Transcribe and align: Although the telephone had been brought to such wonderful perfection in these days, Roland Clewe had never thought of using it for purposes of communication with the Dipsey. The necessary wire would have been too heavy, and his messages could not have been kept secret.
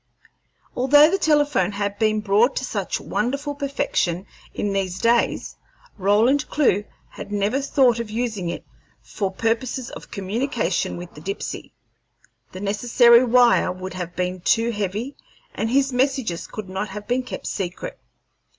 Although 0.75 1.11
the 1.11 1.19
telephone 1.19 1.73
had 1.73 1.99
been 1.99 2.21
brought 2.21 2.55
to 2.55 2.65
such 2.65 2.99
wonderful 2.99 3.53
perfection 3.53 4.25
in 4.51 4.73
these 4.73 4.97
days, 4.97 5.57
Roland 5.95 6.49
Clewe 6.49 6.85
had 7.09 7.31
never 7.31 7.61
thought 7.61 7.99
of 7.99 8.09
using 8.09 8.49
it 8.49 8.65
for 9.03 9.29
purposes 9.29 9.91
of 9.91 10.09
communication 10.09 10.97
with 10.97 11.13
the 11.13 11.21
Dipsey. 11.21 11.71
The 12.51 12.61
necessary 12.61 13.23
wire 13.23 13.71
would 13.71 13.93
have 13.93 14.15
been 14.15 14.39
too 14.41 14.71
heavy, 14.71 15.15
and 15.53 15.69
his 15.69 15.93
messages 15.93 16.47
could 16.47 16.67
not 16.67 16.87
have 16.89 17.07
been 17.07 17.21
kept 17.21 17.45
secret. 17.45 17.99